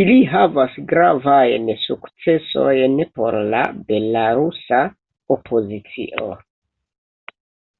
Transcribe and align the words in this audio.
Ili 0.00 0.12
havas 0.34 0.76
gravajn 0.92 1.66
sukcesojn 1.86 2.94
por 3.18 3.38
la 3.56 3.64
belarusa 3.90 4.80
opozicio. 5.38 6.32